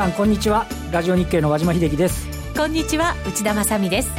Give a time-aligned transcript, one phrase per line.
[0.00, 0.66] 皆さんこんにちは。
[0.90, 2.26] ラジオ日経の和島秀樹です。
[2.56, 4.10] こんにちは内田まさです。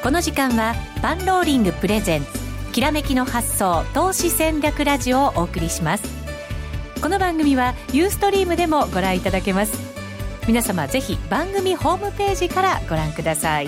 [0.00, 2.28] この時間はパンローリングプレゼンツ
[2.72, 6.04] きらめきの発想投資戦略ラジオをお送りします。
[7.02, 9.72] この番組はユーストリームでもご覧いただけます。
[10.46, 13.66] 皆様ぜひ番組ホームページからご覧ください。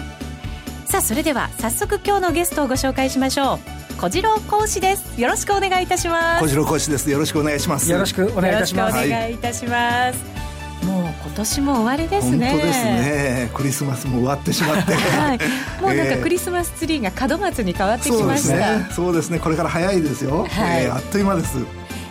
[0.87, 4.01] さあそれでは早速今日のゲストをご紹介しましょう。
[4.01, 5.21] 小次郎講師です。
[5.21, 6.45] よろしくお願いいたします。
[6.45, 7.11] 小次郎講師です。
[7.11, 7.91] よろしくお願いします。
[7.91, 9.05] よろしくお願いいたします。
[9.05, 10.50] お願いいたします、はい、
[10.85, 12.51] もう今年も終わりですね。
[12.51, 13.51] 本当ですね。
[13.55, 15.39] クリスマスも終わってしまって、はい、
[15.83, 18.95] もうなんかクリスマスツリーが門松に変わってきました、えー、そうですね。
[18.95, 19.39] そうですね。
[19.39, 21.59] これから早いですよ、はい、えー、あっという間です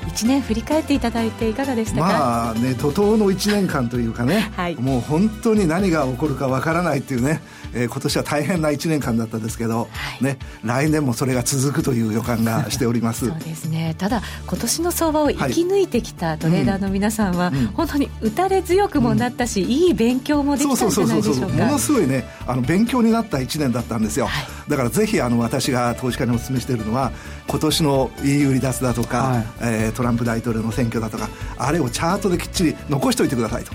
[0.07, 2.07] 1年振り返っていただいていかがでしたか？
[2.07, 7.41] まあね怒涛の1年間というかね、はい、もう本当に何が起こるかわからないっていうね、
[7.73, 9.87] えー、今年は大変な1年間だったですけど、は
[10.21, 13.27] い、ね、来年もそれが続くという予感がしております。
[13.29, 13.95] そうですね。
[13.97, 21.65] ただ今年の相場を生き抜いてきたトレーダーの皆さんは、はいうん、本当に打たれ強くもなったし、うん、いい勉強もできたんじゃないでしょうか？
[21.65, 24.27] ものすごいねあの勉強になった1年だったんですよ、
[24.67, 27.11] だからぜひあの私が投資家にお勧めしているのは
[27.47, 33.71] 今年の EU 離脱だとか、はい、えー、トランプ大統領の選挙だとかあれをチャートできっちり残しておいてくださいと。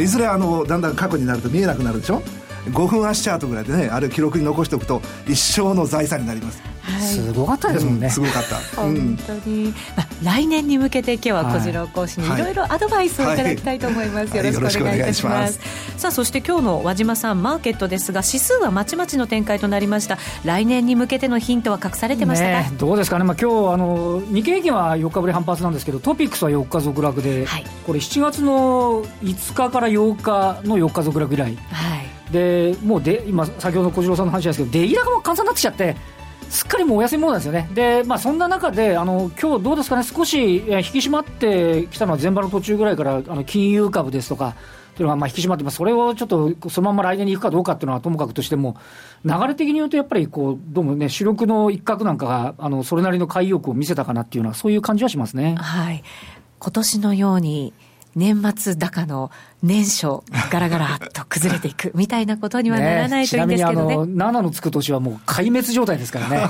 [0.00, 2.22] いずれあのだんだん過去になると見えなくなるでしょ？
[2.66, 6.74] 5分足チャートぐらいでねあれを記録に残しておくと一生の財産になります。
[6.84, 12.38] はい、すごかったですもんね、うん、すごかった、本当に、まあ、来年に向けて今日は小次郎講師にい。
[12.38, 15.58] ろいろアドバイスをいただきたいと思います、はい、よろしくお願いいたします,、
[15.96, 20.18] さあそして今日の和島さんマーケットですが指数はまちまちの展開となりました。
[20.44, 35.96] 来年に向けてのヒントは隠されてましたか、ね、どうですかね、まあ、今日あの日経平均は4日ぶり反発なんですけどトピックスは4日続落で、はい、これ7月の5日から8日の4日続落以来、はい、でもうで今先ほど小次郎さんの話ですけど出来高も簡単になってきちゃって
[36.50, 40.68] すっかりもうお休みモードなんですよね、でまあ、そんな中で、あの今日どうですかね、少し引き
[40.98, 44.54] 締まってきたのは前場の途中ぐらいから、あの金融株ですとか、
[44.94, 48.76] というのがまあ引き締まってます、それをちょっとそのまま来年に行くかどうかっていうのはともかくとしても、
[49.24, 55.56] 流れ的に言うと、やっぱりこうどうもね、主力の一角なんかが、あのそれなりの買い意欲を見せたかなっていうのは、そういう感じはしますね。
[55.56, 56.04] はい。
[56.60, 57.72] 今年のように
[58.14, 59.30] 年末高の
[59.64, 63.96] 年初、ガラガラと崩れていくみたいなことにはならないといいんですけどね。
[63.96, 66.46] ねちなみにあの、 7のつく年はもう壊滅状態ですからね。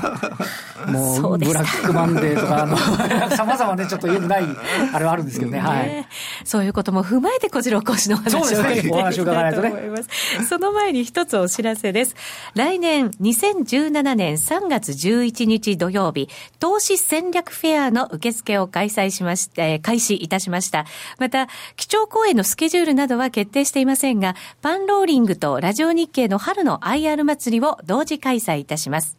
[0.90, 2.76] もう、ブラックマンデーとか、あの、
[3.36, 4.44] 様々ね、ちょっと言えない、
[4.92, 6.06] あれはあるんですけどね、ねはい。
[6.44, 10.46] そういうことも踏まえて小次郎講師のお話を伺いたいと思います。
[10.48, 12.16] その前に一つお知らせです。
[12.54, 20.84] 来年2017年3月11日土曜日、投資戦略フェアの受付を開催しまして、開始いたしました。
[21.18, 21.46] また、
[21.76, 29.18] 基調講演のスケジュールななどは決定していませんが、パンローリングとラジオ日経の春の IR 祭りを同時開催いたします。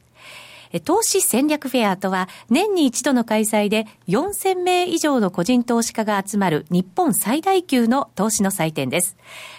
[0.83, 9.15] 投資戦略フェアとは年に一度の開催で4000名以上の個人投資家が集まる日本最大級の投資の祭典です。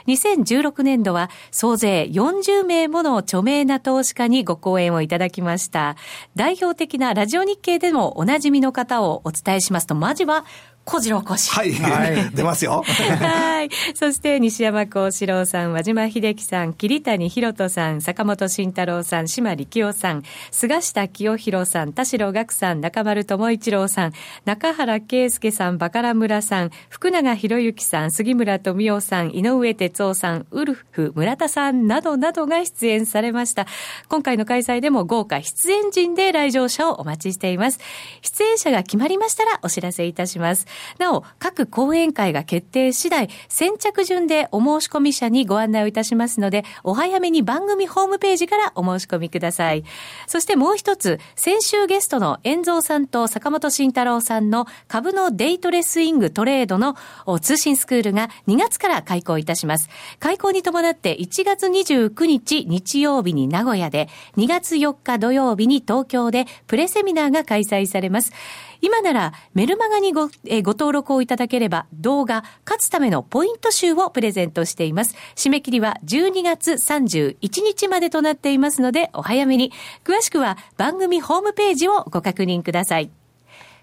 [0.09, 5.97] 2016年度は総勢40名もの著名な投資家にご講演をいただきました。
[6.35, 10.45] 代表的なラジオ日経でもおなじみの方をお伝えしますと、まずは
[10.87, 11.51] 小次郎講師。
[11.51, 11.73] はい。
[11.73, 12.85] はい、出ますよ。
[12.87, 13.71] はい。
[13.95, 24.13] そして、西山幸四郎さん、和島秀樹さん、桐谷博人さん、坂本慎太郎さん、島力夫さん、菅下清弘さん、田代岳さん、中丸智一郎さん、
[24.45, 33.67] 中原圭介さん、バカラ村さん、福永博之さん、杉村富夫さん、井上哲夫さん、ウルフ村田さんなどなどが出演されました。
[34.09, 37.81] 今回の開催でも豪華出演陣で来場者をお待ちしています。
[38.23, 40.76] 出演者が決まりましたらお知らせいたします。
[40.99, 49.85] なお、各講演会が決定次第、先着順でお申し込み者にご案内をいたしますので、お早めに番組ホームページからお申し込みください。
[50.27, 56.97] そしてもう一つ、先週ゲストの遠蔵さんと坂本慎太郎さんの株のデイトレスイングトレードの
[57.41, 59.89] 通信スクールが2月から開講いたします。
[60.19, 68.33] 開講に伴って1月29日日曜日に名古屋で、2月4日土曜日に東京でプレセミナーが開催されます。
[68.81, 75.15] 今ならメルマガにご,、えご登録をいただければ動画、勝つためのポイント集をプレゼントしています。
[75.35, 79.73] 締め切りは12月31日までとなっていますのでお早めに。
[80.05, 83.11] 詳しくは番組ホームページをご確認ください。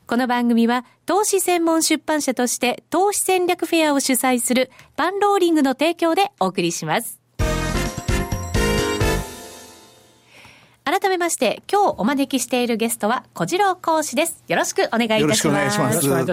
[0.06, 7.22] この番組は投資専門出版社として投資戦略フェアを主催するパンローリングの提供でお送りします。
[10.85, 14.44] 改めまして、今日お招きしているゲストは、小次郎講師です。
[14.50, 15.25] よろしくお願いいたします。
[15.25, 15.71] よろしくお願い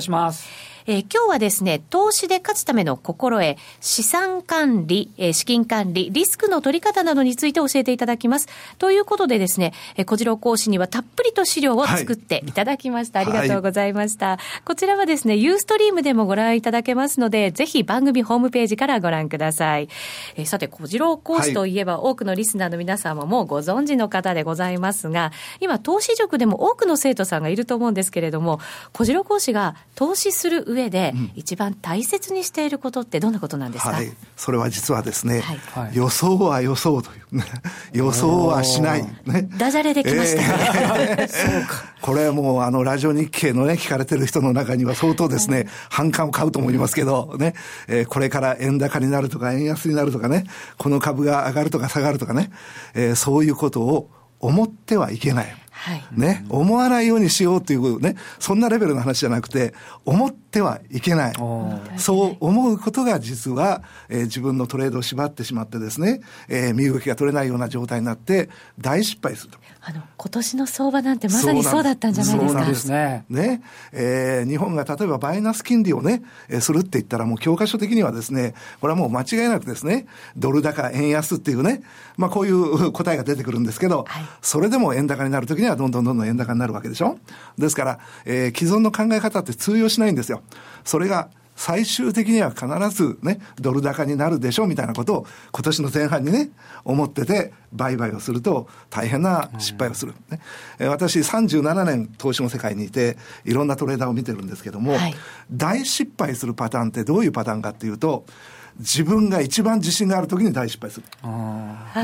[0.03, 0.49] します。
[0.91, 8.49] えー、今日はですね、投資で勝つための心得、資産管理、えー、資金管理、リスクの取り方などについて教えていただきます。
[8.79, 13.21] ということでですね、えー、小次郎講師にはたっぷりと資料を作っていただきました。
[13.21, 14.31] はい、ありがとうございました。
[14.31, 19.89] はい、こちらはですね、ユーストリームでもご覧いただけますので、ぜひ番組ホームページからご覧ください。
[20.35, 28.59] えー、さて、小次郎講師といえば、はい、多くのリスナーの皆さんももうご存知の方でございますが、今、投資塾でも多くの生徒さんがいると思うんですけれども、
[28.93, 35.41] 小次郎講師が投資する上で、一番大切にしていることってどんなことなんですか、はい、それは実はですね、
[35.75, 37.45] はい、予想は予想という、ね、
[37.93, 41.85] 予想はしない、ね、ダジャレできましたね、えー、そうか。
[42.01, 47.55] これはもうあのラジオ日経のね聞かれてる人の中には相当ですね、反感を買うと思いますけどね、
[47.89, 50.45] えー、これから円高になるとか円安になるとかね
[50.79, 52.51] この株が上がるとか下がるとかね、
[52.95, 55.55] えー、そういうことを思ってはいけない。
[55.81, 59.73] はい、ね、思わないようにしようというね、そんなレベルの話じゃなくて、
[60.05, 61.35] 思ってはいけない。
[61.97, 69.59] そう思うことが実は、えー、自分のトレードを縛ってしまってですね、えー、身動きが取れないような状態になって大失敗すると。
[69.83, 72.75] あの、今年の相場なんてまさにそうだったんじゃないですか。
[72.75, 73.25] すね。
[73.31, 73.63] ね。
[73.93, 80.07] えー、日本が例えばバイナス金利をね、えー、するって言ったらもう教科書的にはですね、これはもう間違いなくですね、
[80.37, 81.83] ドル高円安っていうね、
[82.19, 87.19] まあこういう答えが出てくるんですけど、はい、それでも円高になるときにはどんどんどんどん円高になるわけでしょ？
[87.57, 90.43] ですから、えー、既存の考え方って通用しないんですよ。
[90.85, 91.31] それが
[91.61, 96.49] 最終的には必ずね、ドル高になるでしょうみたいなことを今年の前半にね、
[96.87, 100.15] 思ってて、売買をすると大変な失敗をする。
[100.31, 100.41] ね、
[100.79, 105.15] うん、私37年投資の世界にいて、いろんなトレーダーを見てるんですけども、はい、
[105.53, 108.25] 大失敗するパターンってどういうパターンかっていうと、
[108.79, 111.07] 自分が一番自信がある時に大失敗する。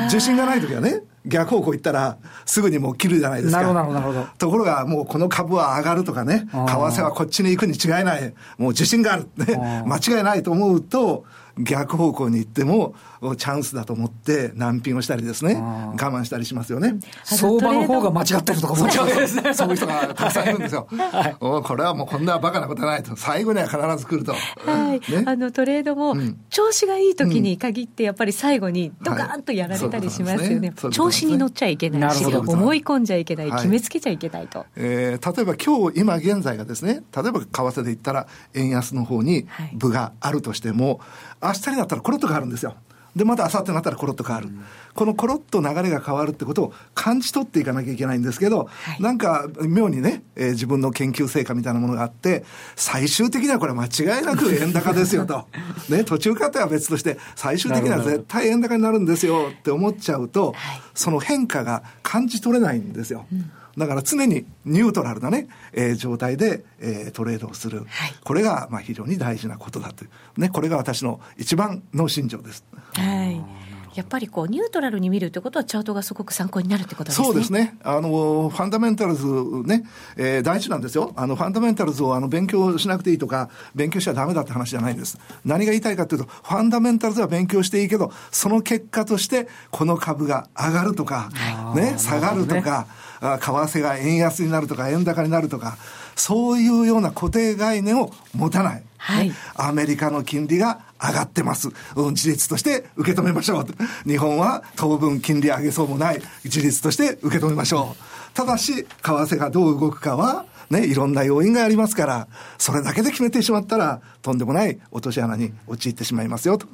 [0.04, 3.62] 自信がない時はね、逆方向行ったら、すぐにもう切るじゃないですか。
[3.62, 4.26] なるほど、なるほど。
[4.38, 11.24] ところが、もうこの株は上がるとかね、為替はこっちに行くに違いない、もう自信がある、ね、間違いないと思うと、
[11.58, 12.94] 逆方向に行っても、
[13.36, 16.96] チャンスだと思って難品をしたりですね、我慢したりしますよね。
[17.24, 19.52] 相場の方が間違ってるとか思っちゃうですね。
[19.54, 20.86] そういう人がたくさんいるんですよ。
[20.90, 23.16] はい、おこれはもうこんなバカなことはないと。
[23.16, 24.32] 最後には必ず来ると。
[24.32, 25.12] はい。
[25.12, 26.14] ね、あの、トレードも、
[26.50, 30.72] 調子がいい時に限って、やっぱり最後にドカーンとやられたりしますよね。
[30.92, 34.66] 調子に乗っちゃいけないし、思い込んじゃいけない、決めつけちゃいけないと。
[34.76, 41.00] えー、例えば今日、今現在がですね、例えば為替で言ったら、円安の方に部があるとしても、
[41.46, 42.76] 明日になったらコロッと変わるんですよ。
[43.16, 44.48] で、また明後日になったらコロッと変わる。
[44.48, 44.64] うん、
[44.94, 52.44] このコロッと流れが変わるってことを感じ取っていかなきゃいけないんですけど、はい、なんか妙にね、えー、自分の研究成果みたいなものがあって、
[52.76, 55.46] 最終的にはこれ間違いなく円高ですよと。
[55.88, 60.54] ね、途中過程は別として、最終的には絶対円高になるんですよって思っちゃうと、
[60.94, 63.24] その変化が感じ取れないんですよ。
[63.32, 67.80] うんだから常にニュートラルなね、えー、状態で、えー、トレードをする。
[67.80, 70.40] はい、これが、まあ、非常に大事なことだという。
[70.40, 72.64] ね、これが私の一番の信条です。
[72.94, 73.66] はい。
[73.96, 77.26] やっぱりこうニュートラルに見るってことは、チャートがすごく参考になるってことですね。
[77.26, 77.78] そうですね。
[77.82, 79.26] あの、ファンダメンタルズ
[79.64, 79.84] ね、
[80.16, 81.12] えー、大事なんですよ。
[81.16, 85.18] あの、ファンダメンタルズをあの勉強しなくていいとか、勉強しちゃだめだって話じゃないんです。
[85.46, 91.30] 何が言いたいかというと、ファンダメンタルズは勉強していいけど、その結果として、この株が上がるとか、
[91.74, 92.86] ね、下がるとか、
[93.20, 95.76] 為替が円安になるとか円高になるとか、
[96.14, 98.82] そういうような固定概念を持たない。
[98.98, 101.68] はい、アメリカの金利が上がってます。
[101.94, 103.66] うん、事実として受け止めましょう。
[104.08, 106.20] 日本は当分金利上げそうもない。
[106.44, 108.34] 事実として受け止めましょう。
[108.34, 116.66] ただし、為替がどう動くかは、ね、いろんな要因がありますから、それだけで決めてしまったら、とんでもない落とし穴に陥ってしまいますよと。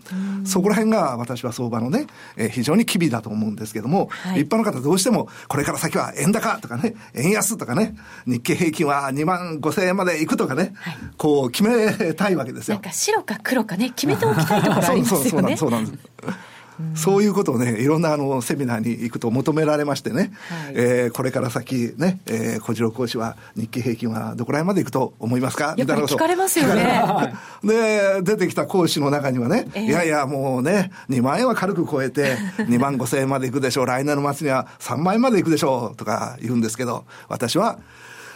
[0.44, 2.06] そこら辺が私は相場のね、
[2.36, 7.94] えー、非常に機微だと思うんですけども、はい、一般の方どうしても、これから先は円高とかね、円安とかね、
[8.26, 12.76] 日経平均は2万5千円まで行くとかね、はい、こう決めたいわけですよ。
[12.76, 15.56] なんか白か黒かね、決めておきたいところありますよね。
[15.56, 16.51] そうそうそうなんです。
[16.94, 25.74] そういうことをね、いろんなあのセミナーに行くと求められましてね、はい、えー、これから先ね、えー、小次郎講師は日経平均はどこら辺まで行くと思いますか？
[25.76, 26.14] みたいなこと。
[26.14, 27.02] 聞かれますよね。
[27.64, 37.78] で、出てきた講師の中にはね、えー、いやいやもうね、2万円は軽く超えて、 2万5千円まで行くでしょう、来年の末には3万円まで行くでしょう、とか言うんですけど、私は、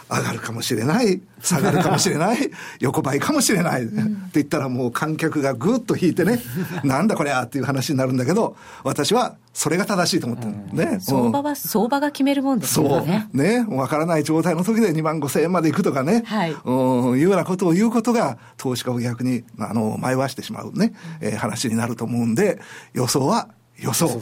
[0.09, 3.93] 上がるかもしれない、下がるかもしれない、 横ばいかもしれない、って
[4.35, 6.39] 言ったらもう観客がぐっと引いてね、
[6.83, 10.51] なんだこりゃっていう話になるんだけど、私はそれが正しいと思ってる、
[10.91, 10.99] ね。
[11.01, 13.27] 相場は、相場が決めるもんですよね。
[13.33, 13.41] そう。
[13.41, 13.65] ね。
[13.67, 16.23] わからない状態の時で2万5千円までいくとかね。
[16.25, 16.55] はい。
[16.63, 22.59] うん、いうようなことを言うことが、投資家を逆に、あの、迷わしてしまうね、えー、話になると思うんで、
[22.93, 23.47] 予想は
[23.79, 24.21] 予想。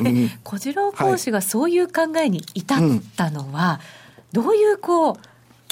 [0.00, 2.78] うん、 小次郎講師がそういう考えに至っ
[3.16, 4.01] たのは、はいうん
[4.32, 5.16] どういうこう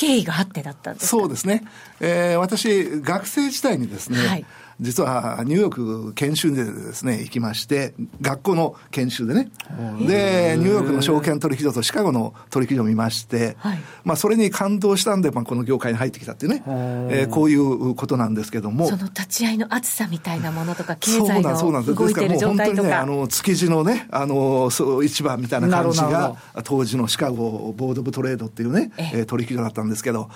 [0.01, 1.63] 経緯があってだったんですそうですね。
[2.01, 4.47] えー、私、学生時代にですね、はい。
[4.81, 7.93] 実はニューヨーク研修でですね、行きまして、
[8.23, 9.51] 学校の研修でね、
[10.07, 18.87] で、ニューヨークの証券取引所とシカゴの取引所を見まして、はい、まあ、それに感動したんで、まあ、この業界に入ってきたっていうね、えー、こういうことなんですけども。
[18.87, 22.89] その立ち会いの厚さみたいなものとか、経済の動いてる状態とか。
[22.89, 30.31] ね、あの、築地のね、あの、そう市場みたいな感じが、当時のシカゴボード・オブ・トレードっていうね、え取引所だったんですけど、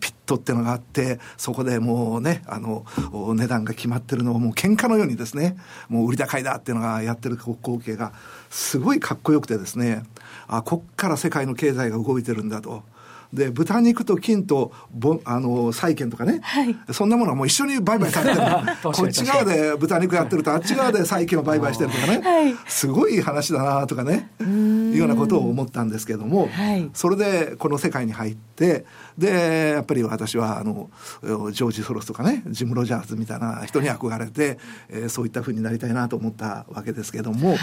[0.00, 2.84] ピットっていうのがあって、そこでもうね、あの、
[3.34, 5.56] 値段が決まってるのをもう喧嘩のようにですね、
[5.88, 8.12] もう売り高いだっていうのがやってる光景が、
[8.50, 10.02] すごいかっこよくてですね、
[10.48, 12.82] あ、こっから世界の経済が動いてるんだと。
[13.32, 18.46] で豚肉と金とぼあの債券とかね、はい、そんなものはもう一緒に売買されてる
[18.82, 24.30] こっち側で豚肉やってるとあっち側で債券を売買してるとかね、はい、すごい話だなとかね
[24.96, 28.84] いうようなことを思ったんですけども、はい、それでこの世界に入って
[29.18, 30.90] でやっぱり私はあの
[31.22, 37.56] ジョージ・ソロスとかねジム・ロジャーズみたいな人に憧れて、えー、そういったふうになりたいなと思ったわけですけども、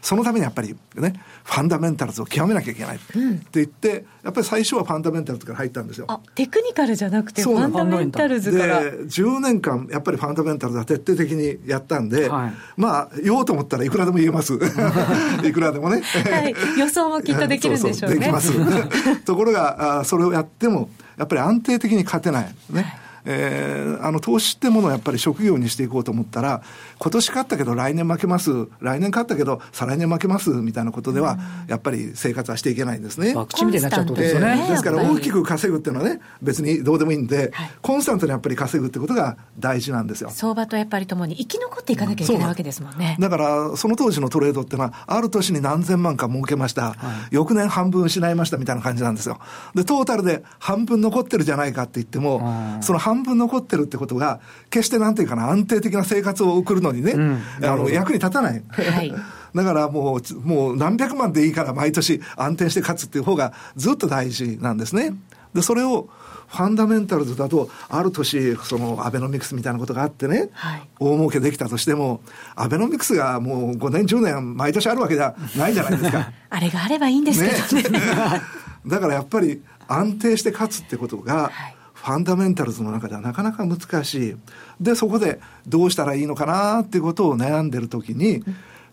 [0.00, 3.14] そのためにやっぱりねファンダメンタルズを極めなきゃいけないって
[3.52, 6.06] 言って、やっぱり最初はファンダメンタルズから入ったんですよ。
[6.08, 8.80] あテクニカルじゃなくてファンダメンタルズから。
[8.82, 14.54] で10年間やっぱりファンダメンタルズは徹底的にやったんで、はい、まあ言おうと思ったらいくらでも言えます。
[15.44, 18.26] いくらでもね、はい、 予想もきっとできるんでしょうね。
[18.32, 18.64] そうそう。
[18.64, 22.54] できますところがあそれをやってもやっぱり安定的に勝てない。
[22.70, 26.62] ね、はいえー、あの投資ってものをやっぱり職業にしていこうと思ったら、
[26.98, 28.50] 今年勝ったけど来年負けます、
[28.80, 31.38] 来年勝ったけど再来年負けますみたいなことでは、
[31.68, 33.34] やっぱり生活はしていけないんですね。
[33.48, 34.66] 口みたいになっちゃうとですよね。
[34.68, 40.30] ですから大きく稼ぐっていうのはね、別にどうでもいいんで、はい、コンスタントにやっぱり稼ぐってことが大事なんですよ。
[40.30, 43.16] 相場とやっぱりともに生き残っていかなきゃいけないわけですもんね。
[43.20, 46.94] だから、その当時のトレードっていうのは、ある年に何千万か儲けました、は
[47.30, 49.38] い、翌年半分失いましたみたいな感じなんですよ。
[49.74, 54.40] で、トータルで半分残ってるじゃないかって言っても、その半分残ってるってことが、
[54.70, 58.62] 決してなんていうかな、安定的な生活を送るのにね、うん、あの役に立たない。
[58.70, 59.14] はい
[59.54, 65.14] だからもう、もう何百万でいいから毎年安定して勝つっていう方がずっと大事なんですね。
[65.54, 66.08] で、それを、
[66.48, 72.20] ファンダメンタルズだと、ある年、そのアベノミクスみたいなことがあってね、はい、大儲けできたとしても、
[72.54, 76.32] アベノミクスがもう5年、10年、毎年あるわけじゃないじゃないですか。
[76.50, 77.50] あれがあればいいんですけ
[77.82, 77.98] どね。
[77.98, 78.00] ね
[78.86, 84.36] だからやっぱり安定して勝つってことが、はいファンダメンタルズの中ではなかなか難しい。
[84.78, 88.44] で、そこでどうしたらいいのかなっていうことを悩んでる時に、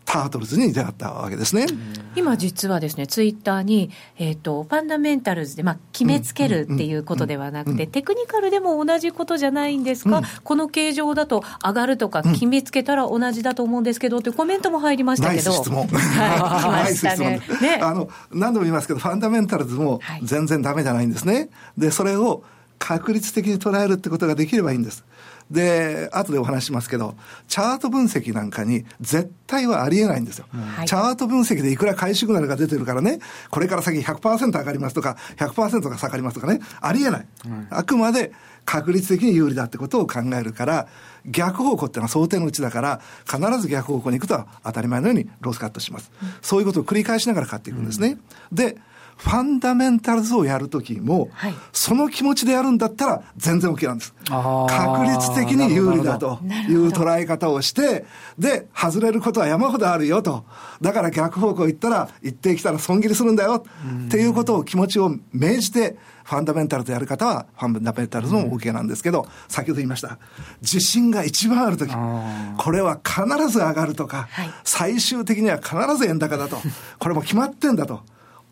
[0.06, 1.66] タートルズに出会ったわけですね。
[2.16, 15.52] 今実はですね、ツイッターに、えっ、ー、と、ファンダメンタルズで、まあ、決めつけるっていうことではなくて、テクニカルでも同じことじゃないんですか、うん、この形状だと上がるとか、決めつけたら同じだと思うんですけど、っていうコメントも入りましたけど。
[15.52, 15.86] 質問。
[15.88, 17.42] はい、来ましたね。
[17.62, 21.50] ねあの、何度も言いますけど、ファンダメンタルズも全然ダメじゃないんですね。
[21.78, 22.44] で、それを、
[22.82, 25.06] 確率的に捉えるってことができればいいんです。
[25.52, 27.16] で、後でお話しますけど、
[27.48, 30.46] チャート分析なんかに絶対はありえないんですよ。
[30.52, 33.20] はい、チャート分析でいくら買いシグナルが出てるからね、
[33.52, 37.28] これから先100%上がりますとか、100%が下がりますとかね、ありえない。
[37.70, 38.32] あくまで
[38.66, 40.88] 確率的に有利だってことを考えるから、
[41.26, 46.12] 逆方向っていうのは想定のうちだから、必ず逆方向に行くと当たり前のようにロスカットします。
[46.24, 48.18] うん、そういうことを繰り返しながら買っていくんですね。
[48.52, 48.78] うん、で、
[49.22, 54.16] ファンダメンタルズをやるときも、はい、その気持ちでやるんだったら全然 OK なんです。
[54.26, 58.06] 確率的に有利だという捉え方をして、
[58.40, 60.44] で、外れることは山ほどあるよと。
[60.82, 63.64] だから逆方向行ったら、一定来たら損切りするんだよ。
[64.08, 70.18] っていうことを気持ちを命じて、ファンダメンタルズやる方は、ファンダメンタルズも OK なんですけど、先ほど言いました。
[70.64, 71.94] 自信が一番あるとき、
[72.58, 76.58] これは必ず上がるとか、はい、最終的には必ず円高だと。
[76.98, 78.02] これも決まってんだと。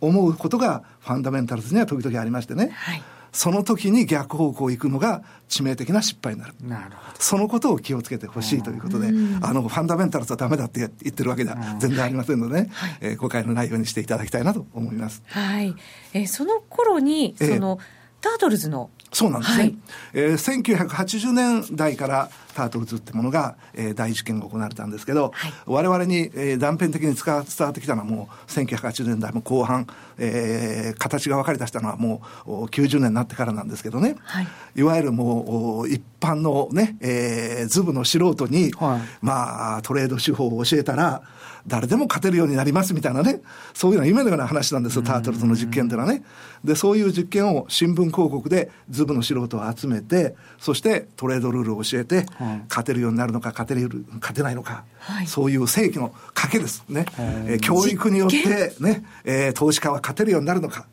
[0.01, 2.69] 思うことがファンダメンタルズには時々ありましてね。
[2.73, 6.55] はいその時に逆方向行くのが致命的な失敗になる。
[6.61, 7.17] なるほど。
[7.19, 9.09] そのことを気をつけてほしいということで、
[9.41, 15.21] あの、ファンダメンタルズはダメだって言ってるわけでは全然ありませんのでね、はい、えー、誤解のないようにしていただきたいなと思います。
[15.27, 15.75] はい。
[16.13, 19.63] えー、その頃に、その、えータートルズのそうなんですね。
[19.63, 19.77] はい、
[20.13, 22.29] えー、1980年代から
[22.59, 29.87] タートルズってものが、えー、大事件が行われたんですけど、はい、我々に、えー、断片的に伝わってきたのはもう1980年代も後半、
[30.17, 41.23] えー、形が分かり出したのはもう90年になってからなんですけどね、はい、いわゆるもう一般のね、えー、ズブの素人に、はい、まあトレード手法を教えたら、
[41.67, 43.41] 誰でも勝てるようになりますみたいなね、
[43.73, 46.23] そういうのは夢のような話なんですよ、タートルズの実験っていうのはね。
[46.63, 52.25] で、そういう実験を新聞広告でズブの素人を集めて、そしてトレードルールを教えて、
[52.69, 57.05] 勝てるようになるのか、勝てる、勝てないのか、はい、そういう正規の賭けですね。
[57.17, 60.85] えー、教育によってね、えー、投資家は勝てるようになるのか。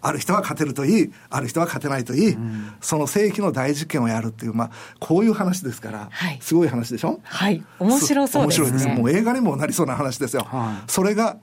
[0.00, 4.70] ある人は勝てるといい、ある人は勝てないといい、うん、その正規の大実験をやるっていう、まあ、
[5.00, 7.20] こういう話ですから、はい、すごい話でしょ？
[7.24, 7.62] はい。
[7.78, 8.66] 面白そうですね。
[8.66, 8.88] 面白いです。
[8.88, 10.44] もう映画にもなりそうな話ですよ。
[10.44, 11.36] はい、それが、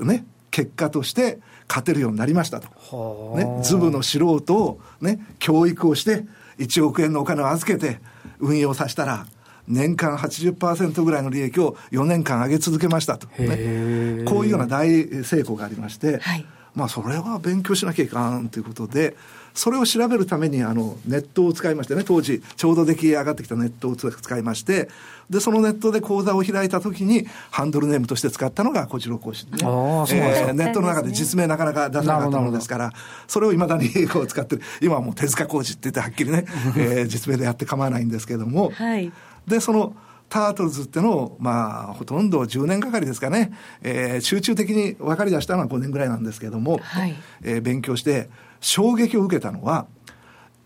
[0.00, 3.34] ね、結果として勝てるようになりましたと。
[3.36, 6.24] ね、ズブの素人をね、教育をして、
[6.58, 8.00] 1億円のお金を預けて
[8.38, 9.26] 運用させたら、
[9.68, 19.16] 年間80%ぐらいの利益を4年間上げ続けましたと、ね、こういうような大成功がありまして、はい、まあそれは勉強しなきゃいかんということで、
[19.54, 24.90] それを調べるためにあのネットを使いましてね、当時ちょうど出来上がってきたネットを使いまして、
[25.30, 29.58] で、そのネットで講座を開いたときに、ハンドルネームとして使ったのが、こちら講師でね。
[29.62, 32.92] えー、ネットの中で実名なかなか出さなかったものですから、
[33.26, 34.62] それをいまだに こう使ってる。
[34.82, 36.44] 今はもう手塚工事って言ってはっきりね、
[36.76, 39.10] えー、実名でやって構わないんですけれども、はい、
[39.48, 39.94] で、その、
[40.28, 43.52] タートルズってのを、まあ、ほとんど10年がかりですかね、
[43.82, 48.28] えー、集中的に分かり出したのは5年ぐらいなんですけれども、はい、えー、勉強して、
[48.60, 49.86] 衝撃を受けたのは、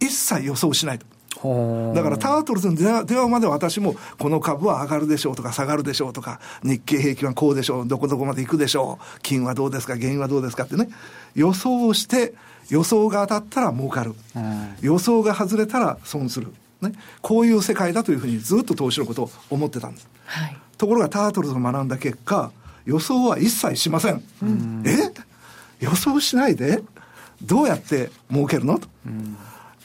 [0.01, 1.07] 一切予想しないと。
[1.95, 10.89] だからタートルズの電話電話まで私もこの株は上がるでしょうとか下がるでしょうとか日経平均はこうでしょうどこどこまで行くでしょう金はどうですか原因はどうですかってね。
[11.35, 12.35] 予想をして
[12.69, 14.15] 予想が当たったら儲かる。
[14.81, 20.09] 予想が外れたら損するね、こういう世界だというふうにずっと投資のことを思ってたんです。
[20.25, 22.53] はい、ところがタートルズを学んだ結果、
[22.85, 24.23] 予想は一切しません。
[24.43, 25.13] うん、え？
[25.81, 26.83] 予想しないで？
[27.43, 28.79] どうやって儲けるの？
[28.79, 28.89] と。
[29.07, 29.37] うん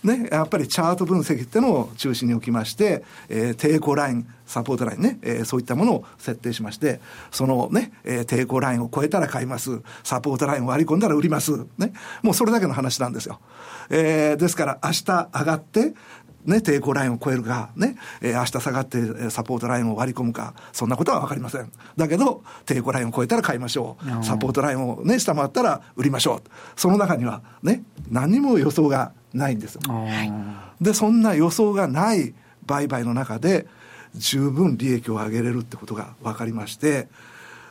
[0.04, 7.00] ね、やっぱりチャート分析っていうのを中心に置きまして、えー、抵抗ライン、サポートラインね、えー、そういったものを設定しまして、
[7.32, 9.82] そのね、えー、抵抗ラインを超えたら買います。
[10.04, 11.66] サポートラインを割り込んだら売ります。
[11.80, 11.92] ね。
[12.22, 13.40] もうそれだけの話なんですよ。
[13.90, 15.96] えー、ですから明日上がって、
[16.46, 21.72] ね、抵抗ラインを超えるか、ね、えー、明日下がってサポートラインを割り込むか、そんなことは分かりません。
[21.98, 24.26] だけど、抵抗ラインを超えたら買いましょう。
[24.26, 26.42] サポートラインをね、下回ったら売りましょう。
[26.76, 29.82] その中には、ね、何にも予想がないんですよ。
[30.80, 32.34] で、そんな予想がない
[32.66, 33.68] 売買の中で、
[34.16, 37.08] 十分利益を上げれるってことが分かりまして、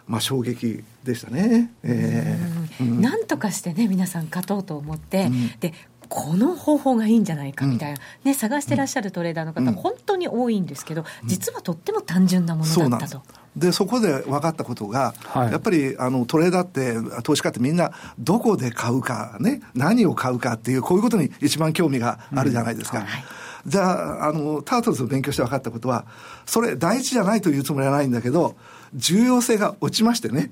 [0.07, 5.72] まあ、衝撃でしたね、えー、うん、なんとかしてね皆さん勝とうと思って、うん、で
[6.09, 13.23] この方法がいいんじゃないかみたいな、うん、ね、探してらっしゃるトレーダーの方、うん、本当に多いんですけど、実はとっても単純なものだったと。
[13.57, 22.99] でそこで分かったことが、はい、やっぱりあのトレーダーって投資家ってみんなどこで買うかね何を買うかっていうこういうことに一番興味があるじゃないですか。
[22.99, 23.25] うんはい。
[23.67, 26.05] じゃあ、あの、タートルズを勉強して分かったことは、
[26.45, 28.57] それ大事じゃないというつもりはないんだけど、
[28.95, 30.51] 重要性が落ちましてね。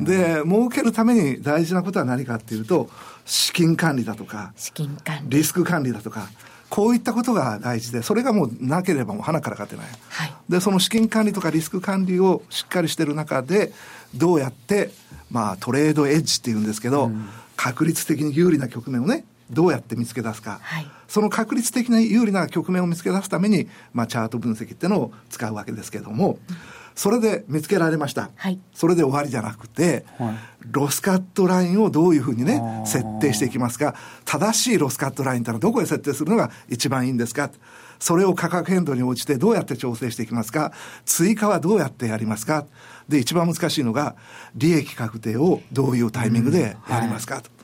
[0.00, 2.88] で、儲けるために大事なことは何かっていうと、
[3.24, 5.38] 資金管理だとか、資金管理。
[5.38, 6.28] リスク管理だとか、
[6.68, 9.86] こういったことが大事で、それがもうなければもう鼻から勝てない。
[10.08, 13.72] はい、で、その資金管理とかリスク管理をしっかりしてる中で、
[14.14, 14.90] どうやって、
[15.30, 26.56] まあトレードエッジっていうんですけど、うん、確率的に有利な局面をね、どうやって見つけ出すか、はい、その確率的な有利な局面を見つけ出すために、まあ、チャート分析っていうのを使うわけですけれども、うん
[27.00, 28.30] それで見つけられました。
[28.36, 30.34] はい、それで終わりじゃなくて、はい、
[30.70, 33.94] ロスカットラインをどういうふうにね、設定していきますか。
[34.26, 37.50] 正しいロスカットラインってのはどこへ設定するのが一番いいんですか。
[37.98, 40.72] それを価格変動に応じてどうやって調整していきますか。
[41.06, 42.66] 追加はどうやってやりますか。
[43.08, 44.14] で、一番難しいのが、
[44.54, 47.36] 利益確定をどういうタイミングでやりますか。
[47.36, 47.59] うんはい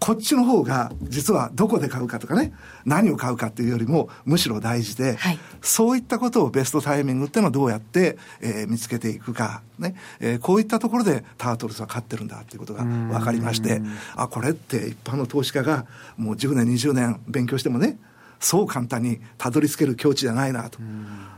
[0.00, 2.52] こっちの方が実はどこで買うかとかね
[2.86, 9.94] 何を買うかっていうよりもむしろ大事で、はい、そういったことをベストタイミングっていうのはどうやって、えー、見つけていくか、ね。
[10.18, 13.82] えー、こういったところでタートルズは勝ってるんだっていうことが分かりまして
[14.16, 15.86] あこれって一般の投資家が
[16.16, 17.98] もう10年20年勉強してもね
[18.38, 20.78] そう簡単にたどり着ける境地じゃないなと。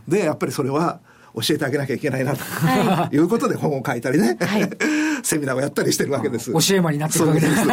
[0.07, 1.01] でやっぱりそれは
[1.35, 4.71] 教えてあげなきゃいけないなと、はい、いうことで本を書いたりね、はい、
[5.25, 6.53] セミナーをやったりしてるわけです。
[6.53, 7.65] 教え間になってるわけです。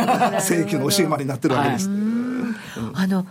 [0.47, 1.89] 正規 の教え間になってるわけです。
[1.89, 1.97] はい、
[2.93, 3.25] あの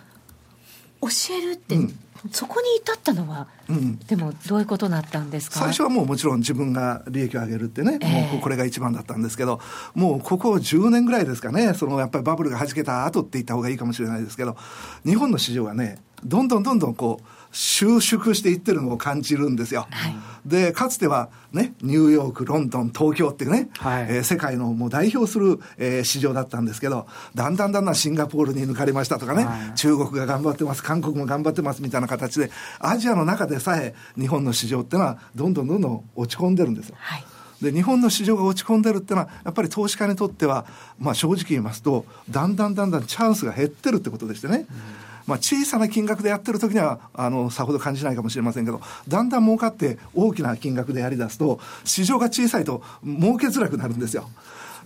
[1.01, 1.95] 教えるって、うん、
[2.33, 5.61] そこに至ったのは、うん、でもどういうことになったんですか？
[5.61, 9.61] 最初はもうもちろん自分が利益を上げるってね、えー、もうこれが一番だったんですけど、
[9.95, 14.57] もうここ10年ぐらいですかね、そのやっぱりバブルがはじけた後って言った方がいいかもしれないですけど、
[15.05, 19.87] 日本の市場はね、どんどんどんどんこう、収縮していってるのを感じるんですよ。
[19.91, 32.51] はい、で、かつてはね、ニューヨーク、ロンドン、東京っていうね、はい、えー、世界のもう代表する、えー、市場だったんですけど、だんだんだんだんシンガポールに抜かれましたとかね、はい、中国が頑張ってます、韓国も頑張ってますみたいな形で、
[32.81, 36.97] アジアの中でさえ日本の市場っていうのはどんどんどんどん落ち込んでるんですよ。
[36.99, 37.25] はい。
[37.63, 40.65] で日本の市場が落ち込んでるっていうのはやっぱり投資家にとっては、
[40.97, 54.29] まあ、正直言いますとだんだんだんだんチャンスが減ってるってことでしてね、うんまあ、小さな金額でやってる時にはあのさほど感じないかもしれませんけどだんだん儲かって大きな金額でやりだすと市場が小さいと儲けづらくなるんですよ。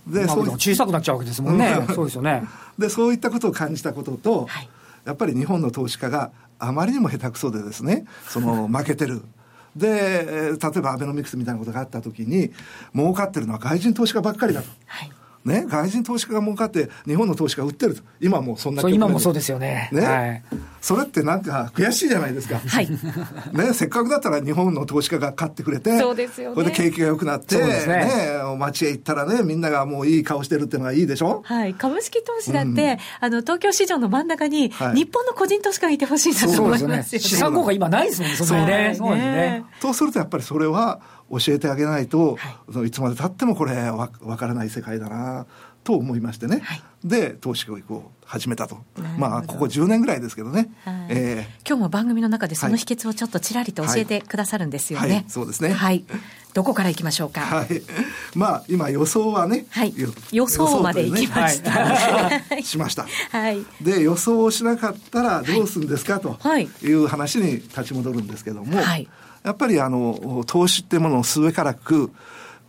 [0.05, 1.73] でそう小さくなっちゃうわけですもんね。
[1.95, 2.43] そうですよね。
[2.77, 4.69] で、そういったことを感じたことと、はい、
[5.05, 9.23] やっぱり日本の投資家があまりにも下手くそでですね、その 負けてる。
[9.77, 12.51] で、例えばアベノミクスみたいなことがあったときに、
[12.93, 14.67] 儲かってるのは外人投資家ばっかりだと。
[14.87, 15.11] はい
[15.45, 19.89] ね、外人投資家が儲かって、日本の投資家が売ってると、今もそんな今もそうですよね。
[19.91, 20.43] ね、はい、
[20.81, 22.59] それってなんか悔しいじゃないですか。
[22.59, 22.89] はい。
[22.89, 26.55] ね、せっかくだったら日本の投資家が買ってくれて、そうですよね。
[26.55, 28.07] これで景気が良くなって、ねね、
[28.57, 31.41] 街へ行ったらね、みんながもういい顔してるっていうのがいいでしょ？
[31.45, 31.73] はい。
[31.73, 37.03] 株式投資だって、うん、あの、東京市場の真ん中に、はい、日本の個人投資家がいてほしいなと思いますよね。
[37.03, 38.95] 資産効果今ないですもんね、そんなにね。
[38.97, 39.65] そうですね。
[39.81, 45.45] とするとやっぱりそれは教えてあげないと、はい、いつまでたってもこれわ分からない世界だな。
[45.83, 48.77] と思いましてね、はい、で投資教育を始めたと。
[49.17, 55.73] まあここ10年ぐらいですけどね、はい、えー、今日も番組の中でその秘訣をちょっとちらりと教えてくださるんですよね、はい、そうですね。
[55.73, 56.05] はい。
[56.53, 57.41] どこからいきましょうか？
[57.41, 57.67] はい。
[58.35, 59.93] まあ今予想はね、はい、
[60.31, 66.39] 予想までいきました、ね、 しました、はい、で予想をしなかったらどうするんですか、と
[66.81, 69.09] いう話に立ち戻るんですけども、はい、
[69.43, 72.11] やっぱりあの投資っていうものをすべからく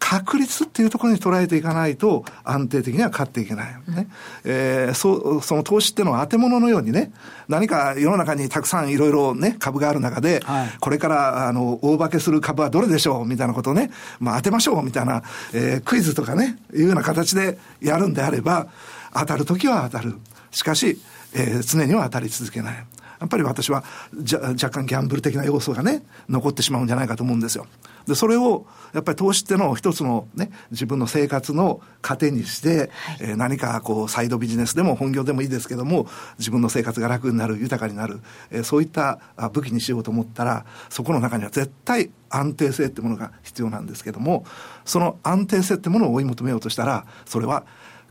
[0.07, 3.75] 確率っていうところに捉えていかないと安定的には勝っていけない。
[3.89, 4.07] ね。
[4.45, 7.11] えー、そ、その投資っていうのは当て物のようにね、
[7.49, 15.23] 何か世の中にたくさんいろいろね、株がある中で、はい、これから、あの、大化けする株はどれでしょうみたいなことをね、まあ当てましょうみたいな、
[15.55, 18.67] えー、クイズとかね、いうような形でやるんであれば、
[19.15, 20.17] 当たるときは当たる。
[20.51, 21.01] しかし、
[21.33, 22.87] えー、常には当たり続けない。
[23.25, 23.85] やっぱり私は
[24.15, 27.67] じゃ若干ギャンブル的な要素がね、残ってしまうんじゃないかと思うんですよ。
[28.07, 32.89] で、それを、やっぱり投資ってのを一つのね、自分の生活の糧にして、はい、
[33.21, 36.07] えー、何かこう、サイドビジネスでも本業でもいいですけども、
[36.39, 39.21] 自分の生活が楽になる、豊かになる、えー、そういった
[39.55, 44.45] 武器にしようと思ったら、そこの中には絶対安定性ってものが必要なんですけども、
[44.85, 47.65] その安定性ってものを追い求めようとしたら、それは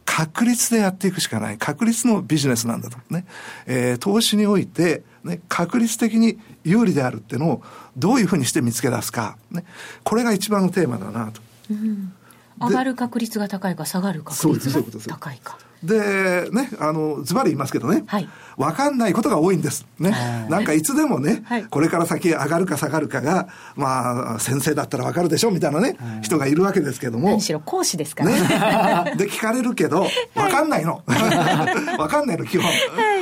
[0.06, 1.58] 確率でやっていくしかない。
[1.58, 2.98] 確率のビジネスなんだと。
[3.10, 3.26] ね。
[3.66, 7.64] えー、投資において、ね、確率的に有利であるっていうのを
[7.98, 9.38] どういうふうにして見つけ出すか。
[9.52, 9.64] ね。
[10.04, 11.42] これが一番のテーマだなと。
[11.72, 12.14] うん、
[12.62, 14.84] 上がる確率が高いか下がる確率が
[15.16, 15.58] 高いか。
[15.84, 19.86] で、ね、あの、ズバリ言いますけどね、はい、分かんないことが多いんです。
[20.00, 20.12] ね。
[20.50, 27.36] なんかいつでもね、はい、これから先上がるか下がるかが、まあ、先生だったら分かるでしょみたいなね、人がいるわけですけども。
[27.36, 29.16] むしろ講師ですからね。
[29.18, 31.04] で、聞かれるけど、分かんないの。
[31.98, 32.72] 分かんないの、基本。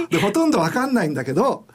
[0.10, 1.66] で、ほとんど分かんないんだけど、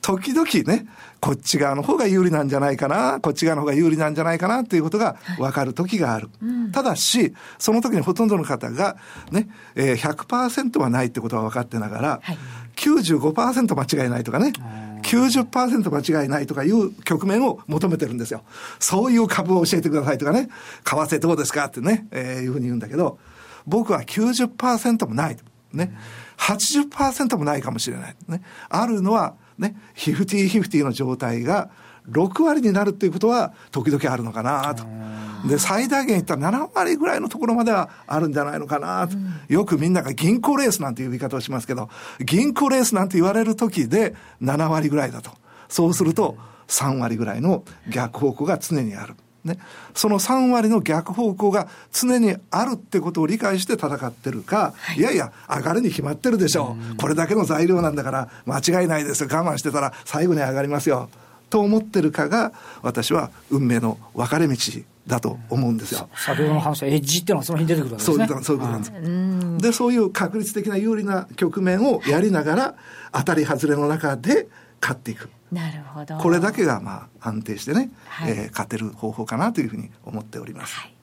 [0.00, 0.86] 時々ね、
[1.20, 6.30] こっち側の方が有利なんじゃないかな、こっち側の方が有利なんじゃないかなっていうことが分かる時がある。
[6.40, 8.96] はいうん、ただし、その時にほとんどの方が
[9.30, 12.38] ね、えー、100%はないってことは分かってながら、はい、
[12.76, 14.52] 95%間違いないとかね、
[15.02, 18.42] 90%間違いないとかいう局面を求めてるんですよ。
[18.78, 20.48] そういう株を教えてくださいとかね、
[20.84, 23.18] 為替どうですかってね、えー、いうふうに言うんだけど、
[23.66, 25.36] 僕は90%もない。
[25.72, 25.94] ね。
[26.38, 28.16] 80%もないかもしれない。
[28.28, 28.42] ね。
[28.68, 31.70] あるのは、ね、ヒフティーヒフティーの状態が
[32.10, 34.84] 6割になるっていうことは時々あるのかなと。
[35.46, 39.16] で、最大限いったら7割ぐらいのところまではあるんじゃないのかなと。
[39.48, 41.90] よくみんなが銀行レースなんていう言い方をしますけど、
[42.24, 45.30] 銀行レースなんて言われる時で7割ぐらいだと。
[45.68, 46.36] そうすると
[46.68, 49.14] 3割ぐらいの逆方向が常にある。
[49.44, 49.58] ね、
[49.94, 56.96] その3割の逆方向が常にあるってことを理解して戦ってるか、はい、いやいや、上がるに決まってるでしょう。
[56.96, 59.28] これだけの材料なんだから間違いないですよ。
[59.30, 61.08] 我慢してたら最後に上がりますよ。
[61.48, 64.56] と思ってるかが、私は運命の分かれ道
[65.06, 66.08] だと思うんですよ。
[66.14, 68.26] 先ほどの話はエッジっていうのはその辺出てくるわけですね。
[68.28, 69.68] そうそういうことなんです。
[69.70, 72.74] で、そういう確率的な有利な局面をやりながら、
[73.12, 74.46] 当たり外れの中で
[74.80, 75.28] 勝っていく。
[75.52, 76.18] なるほど。
[76.18, 80.74] これだけがまあ安定してね、はい、えー、勝てる方法かなというふうに思っております。
[80.74, 80.94] はい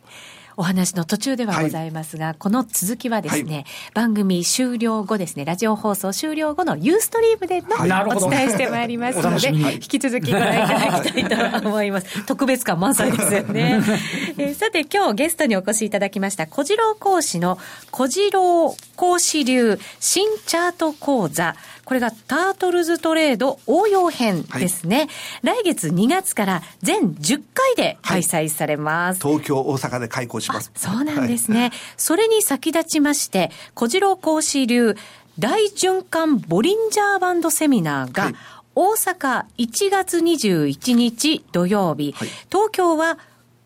[0.59, 12.07] お話の途中ではございますが、はい、この続きはですね、はい、番組終了後ですね、ラジオ放送終了後のユーストリームでの、お伝えしてまいりますので、引き続きご覧いただきたいと思います。
[12.25, 13.81] 特別感満載ですよね。
[14.39, 17.59] えー、さて今日ゲストにお越しいただきました小次郎講師の
[17.91, 21.55] 小次郎講師流新チャート講座
[21.87, 25.07] これがタートルズトレード応用編ですね。
[25.43, 29.25] はい、来月2月から全10回で開催されます。
[29.25, 30.69] はい、東京、大阪で開講します。
[30.75, 31.59] そうなんですね。
[31.61, 34.97] はい、それに先立ちまして、小次郎講師流
[35.39, 38.33] 大循環ボリンジャーバンドセミナーが、
[38.75, 42.13] 大阪1月21日土曜日、
[42.51, 43.17] 東京は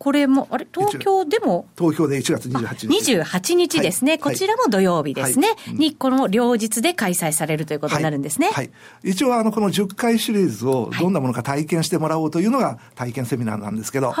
[0.02, 1.64] これも、あれ、東京でも？
[1.78, 3.22] 東京で1月28日。
[3.22, 5.74] 28日ですね、はい、こちらも土曜日ですね、はい。
[5.74, 8.48] に、この両日で開催されるということになるんですね。
[8.48, 8.70] はい。
[9.04, 14.12] 一応、あの、この10回シリーズをどんなものか体験してもらおうというのが体験セミナーなんですけど、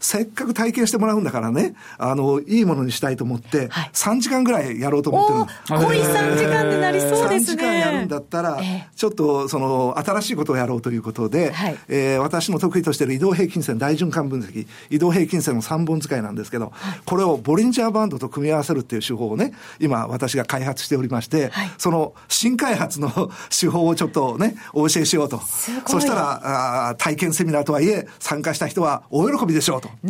[0.00, 7.54] せっかく体験してもらうんだからね、あの、いいものにしたいと思って、3時間ぐらいやろうと思ってるん濃い3時間になりそうですね。
[7.54, 8.60] 3時間やるんだったら、
[8.96, 23.10] ちょっと、その、新しいことをやろうということで、はい、えー、私の得意としている移動平均線大循環分析、移動平均線の3本使いなんですけど、はい、これをボリンジャーバンドと組み合わせるっていう手法をね、今私が開発しておりまして、はい、その新開発の
[23.50, 25.40] 手法をちょっとね、お教えしようと。
[25.86, 29.88] そしたらあ、体験セミナーとはいえ、参加した人は大喜びでしょうと。
[30.04, 30.08] う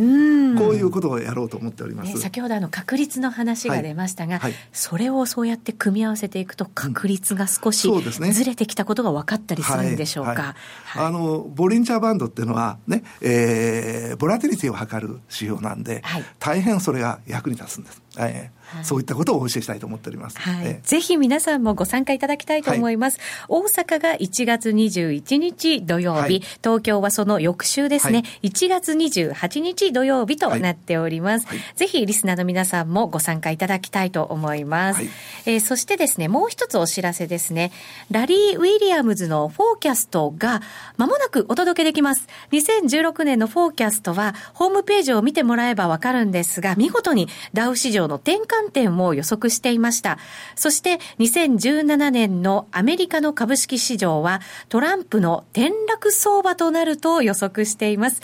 [0.57, 2.14] こういうことをやろうと思っております。
[2.14, 4.40] ね、先ほどあの確率の話が出ましたが、
[4.72, 7.88] それをそうやって組み合わせていくと確率が少し
[8.33, 10.54] ずれてきたことが分かったりするんでしょうか。
[10.94, 18.03] あの、ボリンジャーバンドっていうのはね、えー、ボラティリティを測る指標なんで、はい、大変それが役に立つんです。
[18.26, 20.38] えー、そういったことをお教えしたいと思っております。
[20.38, 23.18] はいえー、ぜひ皆さんもご参加いただきたいと思います。
[23.18, 31.46] はい、大阪が1月21日土曜日、はい、東京はその翌週ですね、はい、1月28日土曜日となっております。
[31.76, 35.02] ぜひリスナーの皆さんもご参加いただきたいと思います。
[35.46, 37.72] えー、そしてですね、もう一つお知らせですね。
[38.11, 40.62] ラリー・ウィリアムズのフォーキャストが
[40.96, 42.26] まもなくお届けできます。
[42.52, 50.18] 2016年のフォーキャストはホームページを見てもらえばわかるんですが、見事にダウ市場の転換点を予測していました。
[50.57, 58.21] そして2017年のアメリカの株式市場はトランプの転落相場となると予測しています。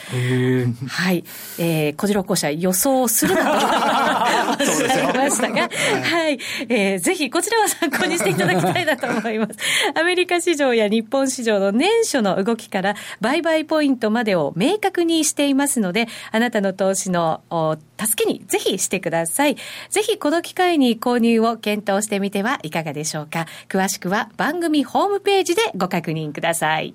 [0.88, 1.24] はい。
[1.58, 3.66] えー、小次郎校舎予想するなと
[4.24, 6.38] おっしゃいましたが、はい。
[6.68, 9.58] えー、ぜひこちらは参考にしていただきたいなと思います。
[9.94, 17.42] アメリカ市場や日本市場の年初の動きから売買ポイントまでを明確にしていますので、あなたの投資の
[18.00, 19.56] 助けにぜひしてください。
[19.90, 23.46] ぜひこの機会に購入を検討してみてはいかがでしょうか。
[23.68, 26.94] 詳しくは番組ホームページでご確認ください。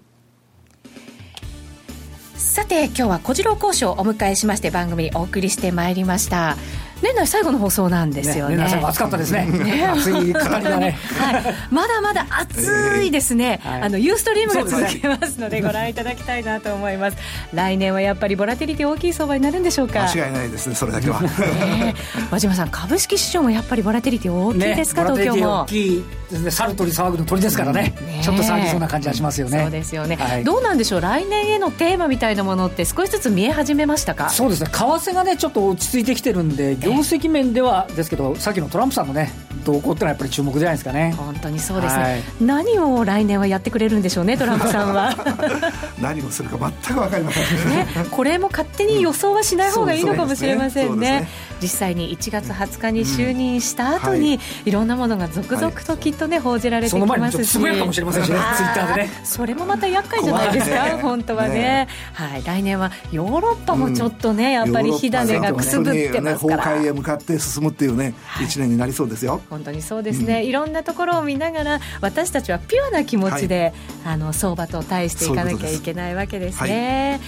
[2.40, 6.56] さて今日は小次郎講師をお迎えしまして番組お送りしてまいりました
[7.02, 8.58] 年内最後の放送なんですよね。
[8.58, 9.46] ね年内暑かったですね。
[9.46, 10.98] ね暑い語りがね。
[11.18, 11.56] はい。
[11.72, 13.62] まだまだ暑いですね。
[13.64, 17.18] えーはい、あのユーストリームが続きますのでご覧いただきたいなと思います。
[17.54, 20.04] 来年はやっぱりボラティリティ大きい相場になるんでしょうか？
[20.04, 20.76] 間違いないですね。
[20.76, 21.22] それだけは。
[21.22, 21.96] ね、
[22.32, 25.62] 和島さん株式市場もやっぱりボラティリティ大きいですか、ね、東京も。
[25.64, 26.52] 大きいですね。
[26.52, 27.82] 猿鳥騒ぐの鳥ですからね。
[27.82, 29.62] ねちょっと騒ぎそうな感じはしますよね。
[29.62, 31.02] そうですよね、はい、どうなんでしょう？
[31.02, 34.30] 来年へのテーマみたいなものって少しずつ見え始めましたか？
[34.30, 34.70] そうですね。
[34.70, 36.76] 為替がねちょっと落ち着いてきてるんで。
[36.90, 39.32] 業績面ではですけどさっきのトランプさんのね
[39.66, 41.14] 動向ってのはやっぱり注目じゃないですかね。
[41.18, 45.16] 本当にそうですね、はい、何を来年はやってくれるんでしょうねトランプさんは。
[46.02, 47.88] 何をするか全く分かりませんね。
[48.10, 51.22] これも勝手に予想はしない方がいいのかもしれませんね。
[51.22, 51.28] ね、
[51.62, 54.26] 実際に1月20日に就任した後に、うん。
[54.26, 59.12] はい、いろんなものが続々ときっとね報じられてきますし、その前にかもしれませんしねツイッターでね。
[59.24, 62.44] それもまた厄介じゃないですか、ね、本当はね、ね、はい。
[62.44, 69.42] 来年はヨーロッパもちょっとね、うん、やっぱり火種がくすぶってますから、崩壊へ向かって進むっていうね、はい、1年になりそうですよ。
[69.50, 77.20] 本当にそうですね、うん、いろんなところを見ながら私たちはピュアな気持ちで、はい、あの相場と対していかなきゃいけないわけですね。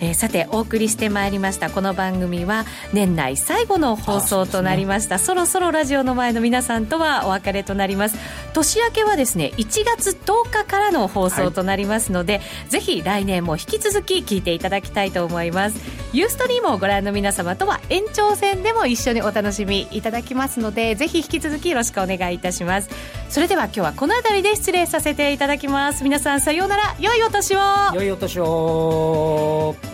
[0.00, 1.70] えー、さてお送りしてまいりました。
[1.70, 8.16] この番組は年内最後の放送となりました、ね、そろそろラジオの前の皆さんとはお別れとなります。
[8.52, 15.78] 年明けはですね1月10日からの放送となりますので、はい、ぜひ来年も引き続き聞いていただきたいと思います。
[16.12, 22.90] ユーストリームをご覧の皆様とは延長戦でも一緒にお楽しみいただきますのでぜひ引き続きよろしくお願いいたします。
[23.28, 26.04] それでは今日はこの辺りで失礼させていただきます。
[26.04, 26.94] 皆さんさようなら。
[27.00, 27.58] 良いお年を。
[27.94, 29.93] 良いお年を